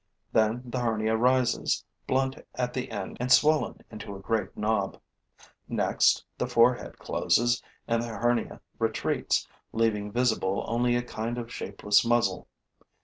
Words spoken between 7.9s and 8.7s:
the hernia